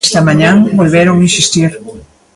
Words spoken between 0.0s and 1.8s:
Esta mañá volveron insistir.